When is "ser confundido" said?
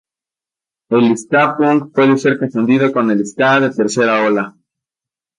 2.17-2.91